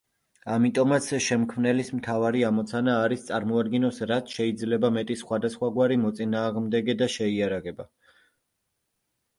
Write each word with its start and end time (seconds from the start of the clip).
ამიტომაც 0.51 1.09
შემქმნელის 1.25 1.91
მთავარი 1.97 2.41
ამოცანა 2.47 2.95
არის 3.03 3.27
წარმოადგინოს 3.27 4.01
რაც 4.13 4.35
შეიძლება 4.39 4.93
მეტი 4.97 5.19
სხვადასხვაგვარი 5.25 6.01
მოწინააღმდეგე 6.09 6.99
და 7.05 7.11
შეიარაღება. 7.19 7.89